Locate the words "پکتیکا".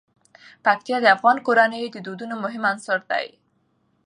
0.65-0.99